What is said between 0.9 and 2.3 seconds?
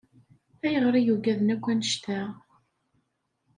i yugaden akk annect-a?